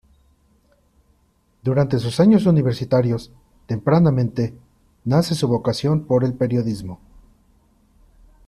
Durante 1.61 1.99
sus 1.99 2.19
años 2.19 2.47
universitarios, 2.47 3.31
tempranamente, 3.67 4.55
nace 5.05 5.35
su 5.35 5.47
vocación 5.47 6.05
por 6.07 6.23
el 6.23 6.33
periodismo. 6.33 6.99